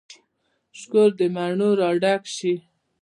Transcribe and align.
شکور 0.79 1.09
د 1.19 1.21
مڼو 1.35 1.69
را 1.79 1.89
ډک 2.01 2.23
شي 2.35 2.53